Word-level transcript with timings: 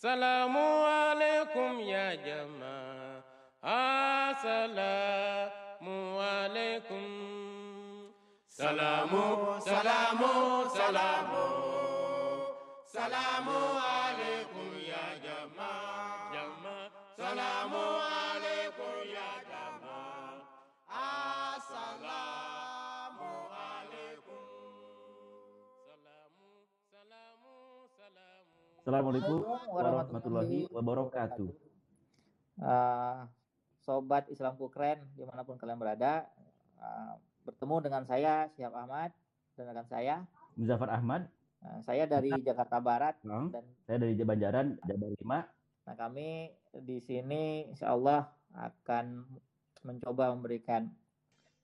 Assalamualaikum 0.00 1.84
ya 1.84 2.16
jamaah. 2.24 3.20
Assalamualaikum. 4.32 7.04
Salamu, 8.48 9.60
salamu, 9.60 10.64
salamu. 10.72 11.44
Salamu 12.88 13.60
Assalamualaikum 28.80 29.44
warahmatullahi 29.76 30.64
wabarakatuh. 30.72 31.52
Uh, 32.56 33.28
sobat 33.84 34.24
Islamku 34.32 34.72
keren 34.72 35.04
di 35.12 35.28
mana 35.28 35.44
pun 35.44 35.60
kalian 35.60 35.76
berada 35.76 36.24
uh, 36.80 37.20
bertemu 37.44 37.76
dengan 37.84 38.02
saya 38.08 38.48
Siap 38.56 38.72
Ahmad 38.72 39.12
dan 39.56 39.68
rekan 39.68 39.84
saya 39.84 40.24
Muzaffar 40.56 40.90
Ahmad, 40.96 41.28
Uh, 41.60 41.76
saya 41.84 42.08
dari 42.08 42.32
Jakarta 42.40 42.80
Barat 42.80 43.20
Bang. 43.20 43.52
dan 43.52 43.60
saya 43.84 44.00
dari 44.00 44.16
Banjaran, 44.16 44.80
Jabar 44.80 45.12
5. 45.12 45.84
nah 45.84 45.92
kami 45.92 46.48
di 46.72 46.96
sini 47.04 47.68
Insya 47.68 47.92
Allah 47.92 48.32
akan 48.56 49.28
mencoba 49.84 50.32
memberikan 50.32 50.88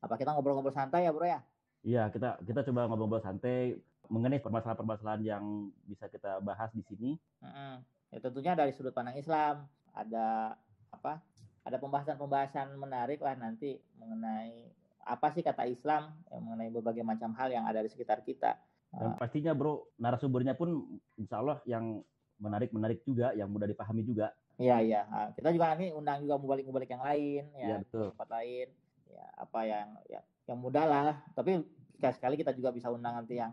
apa 0.05 0.21
kita 0.21 0.37
ngobrol-ngobrol 0.37 0.77
santai 0.77 1.09
ya 1.09 1.17
bro 1.17 1.25
ya 1.25 1.41
Iya, 1.81 2.13
kita 2.13 2.45
kita 2.45 2.61
coba 2.69 2.85
ngobrol-ngobrol 2.85 3.25
santai 3.25 3.81
mengenai 4.09 4.41
permasalahan-permasalahan 4.43 5.23
yang 5.23 5.45
bisa 5.87 6.07
kita 6.11 6.39
bahas 6.43 6.71
di 6.73 6.83
sini. 6.87 7.11
Mm-mm. 7.43 7.83
ya 8.15 8.19
tentunya 8.23 8.53
dari 8.55 8.71
sudut 8.71 8.95
pandang 8.95 9.19
Islam 9.19 9.67
ada 9.91 10.55
apa 10.95 11.19
ada 11.67 11.77
pembahasan-pembahasan 11.83 12.79
menarik 12.79 13.19
lah 13.19 13.35
nanti 13.35 13.75
mengenai 13.99 14.71
apa 15.07 15.31
sih 15.35 15.43
kata 15.43 15.67
Islam 15.67 16.15
yang 16.31 16.43
mengenai 16.47 16.71
berbagai 16.71 17.03
macam 17.03 17.35
hal 17.35 17.51
yang 17.51 17.67
ada 17.67 17.83
di 17.83 17.91
sekitar 17.91 18.23
kita 18.23 18.55
Dan 18.97 19.19
pastinya 19.19 19.53
bro, 19.53 19.93
narasumbernya 19.99 20.55
pun 20.57 21.01
insya 21.19 21.43
Allah 21.43 21.59
yang 21.69 22.01
menarik-menarik 22.41 23.05
juga, 23.05 23.33
yang 23.37 23.49
mudah 23.49 23.69
dipahami 23.69 24.01
juga. 24.05 24.33
Iya 24.57 24.81
iya. 24.81 25.01
Nah, 25.09 25.29
kita 25.37 25.53
juga 25.53 25.75
nanti 25.77 25.93
undang 25.93 26.25
juga 26.25 26.41
mubalik-mubalik 26.41 26.89
yang 26.89 27.05
lain 27.05 27.45
Iya 27.61 27.67
ya, 27.69 27.77
betul. 27.85 28.09
tempat 28.17 28.29
lain. 28.41 28.69
Ya 29.13 29.27
apa 29.37 29.61
yang 29.69 29.89
ya, 30.09 30.21
yang 30.49 30.59
mudah 30.61 30.85
lah. 30.89 31.17
Tapi 31.37 31.61
sekali-sekali 31.97 32.35
kita 32.41 32.53
juga 32.57 32.73
bisa 32.73 32.89
undang 32.89 33.21
nanti 33.21 33.37
yang 33.37 33.53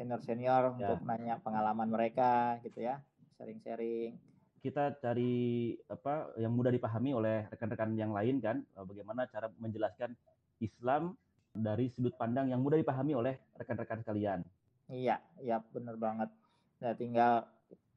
senior-senior 0.00 0.72
Ya. 0.80 0.96
untuk 0.96 1.04
nanya 1.04 1.36
pengalaman 1.44 1.92
mereka 1.92 2.56
gitu 2.64 2.80
ya. 2.80 3.04
Sharing-sharing. 3.36 4.16
Kita 4.64 4.96
cari 4.96 5.72
apa 5.88 6.32
yang 6.40 6.56
mudah 6.56 6.72
dipahami 6.72 7.12
oleh 7.12 7.44
rekan-rekan 7.52 7.92
yang 7.96 8.16
lain 8.16 8.40
kan, 8.40 8.64
eh, 8.64 8.84
bagaimana 8.84 9.28
cara 9.28 9.52
menjelaskan 9.60 10.16
Islam 10.60 11.16
dari 11.52 11.92
sudut 11.92 12.16
pandang 12.16 12.48
yang 12.48 12.64
mudah 12.64 12.80
dipahami 12.80 13.12
oleh 13.12 13.36
rekan-rekan 13.60 14.00
sekalian. 14.00 14.40
Iya, 14.88 15.20
iya 15.44 15.60
bener 15.72 16.00
banget. 16.00 16.32
Nah, 16.80 16.92
tinggal 16.96 17.44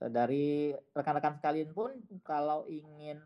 eh, 0.03 0.11
dari 0.11 0.75
rekan-rekan 0.91 1.39
sekalian 1.39 1.71
pun 1.71 1.95
kalau 2.23 2.67
ingin 2.67 3.23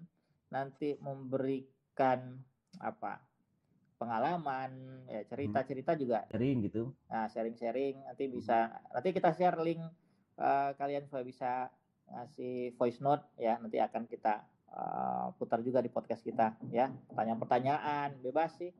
nanti 0.53 0.95
memberikan 1.02 2.38
apa 2.78 3.17
pengalaman 3.98 4.72
ya 5.09 5.26
cerita-cerita 5.26 5.98
juga 5.98 6.23
Sharing 6.30 6.58
gitu. 6.70 6.94
Nah, 7.09 7.26
sharing-sharing 7.28 8.06
nanti 8.06 8.30
bisa 8.30 8.78
nanti 8.94 9.09
kita 9.12 9.34
share 9.34 9.58
link 9.62 9.81
eh, 10.38 10.70
kalian 10.78 11.06
supaya 11.09 11.26
bisa 11.26 11.52
ngasih 12.08 12.78
voice 12.80 13.03
note 13.03 13.25
ya 13.36 13.59
nanti 13.59 13.81
akan 13.81 14.06
kita 14.08 14.45
eh, 14.72 15.25
putar 15.36 15.59
juga 15.66 15.81
di 15.81 15.90
podcast 15.90 16.23
kita 16.23 16.56
ya 16.70 16.88
pertanyaan-pertanyaan 17.12 18.22
bebas 18.22 18.56
sih 18.62 18.72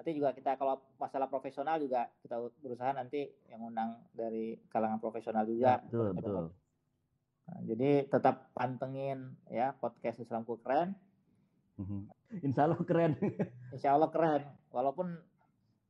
nanti 0.00 0.16
juga 0.16 0.32
kita 0.32 0.56
kalau 0.56 0.80
masalah 0.96 1.28
profesional 1.28 1.76
juga 1.76 2.08
kita 2.24 2.40
berusaha 2.64 2.96
nanti 2.96 3.28
yang 3.52 3.68
undang 3.68 4.00
dari 4.16 4.56
kalangan 4.72 4.96
profesional 4.96 5.44
Ya, 5.44 5.52
juga 5.52 5.72
betul, 5.84 6.08
betul. 6.16 6.44
Nah, 7.44 7.60
jadi 7.68 7.90
tetap 8.08 8.48
pantengin 8.56 9.36
ya 9.52 9.76
podcast 9.76 10.16
Islamku 10.22 10.56
keren. 10.64 10.96
Insya 12.40 12.62
Allah 12.64 12.80
keren. 12.80 13.12
Insya 13.74 13.90
Allah 13.94 14.10
keren 14.10 14.42
walaupun 14.70 15.08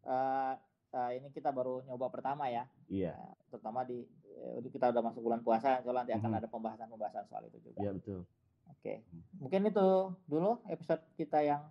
eh, 0.05 0.55
eh, 0.91 1.11
ini 1.17 1.29
kita 1.31 1.51
baru 1.51 1.85
nyoba 1.85 2.09
pertama 2.09 2.49
ya 2.49 2.65
Iya, 2.89 3.13
Ya, 3.13 3.17
terutama 3.49 3.85
di 3.85 4.03
eh, 4.31 4.59
kita 4.67 4.89
udah 4.89 5.03
masuk 5.05 5.21
bulan 5.21 5.41
puasa, 5.41 5.79
Allah 5.81 6.03
nanti 6.03 6.15
akan 6.15 6.31
Mhm. 6.33 6.39
ada 6.41 6.49
pembahasan-pembahasan 6.49 7.25
soal 7.27 7.45
itu 7.47 7.59
juga. 7.61 7.79
iya 7.79 7.91
betul. 7.93 8.25
Oke, 8.71 9.03
mungkin 9.37 9.67
itu 9.67 9.89
dulu 10.25 10.63
episode 10.67 11.03
kita 11.15 11.43
yang 11.43 11.63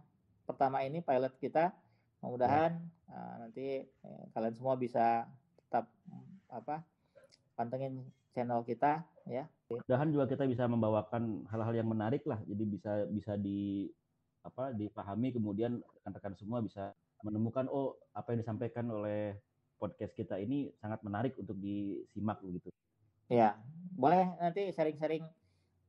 pertama 0.43 0.83
ini 0.83 0.99
pilot 0.99 1.33
kita. 1.39 1.71
Mudah-mudahan 2.19 2.71
eh, 3.09 3.33
nanti 3.39 3.65
eh, 3.81 4.23
kalian 4.31 4.53
semua 4.53 4.75
bisa 4.75 5.25
tetap 5.57 5.87
mm, 6.05 6.27
apa 6.51 6.83
pantengin 7.55 8.03
channel 8.31 8.61
kita 8.61 9.01
ya. 9.25 9.47
Mudahan 9.69 10.09
juga 10.09 10.25
kita 10.27 10.45
bisa 10.45 10.65
membawakan 10.65 11.45
hal-hal 11.47 11.73
yang 11.73 11.87
menarik 11.87 12.21
lah. 12.25 12.37
Jadi 12.43 12.63
bisa 12.65 12.91
bisa 13.07 13.33
di 13.33 13.89
apa 14.49 14.73
dipahami 14.73 15.29
kemudian 15.31 15.79
rekan-rekan 16.01 16.33
semua 16.35 16.59
bisa 16.65 16.91
menemukan 17.21 17.69
oh 17.69 17.95
apa 18.17 18.33
yang 18.33 18.41
disampaikan 18.41 18.89
oleh 18.89 19.37
podcast 19.79 20.11
kita 20.11 20.35
ini 20.41 20.73
sangat 20.81 20.99
menarik 21.05 21.37
untuk 21.39 21.55
disimak 21.55 22.41
begitu. 22.43 22.67
Ya, 23.29 23.55
boleh 23.95 24.35
nanti 24.41 24.73
sharing-sharing 24.73 25.23